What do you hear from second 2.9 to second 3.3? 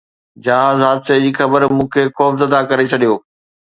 ڇڏيو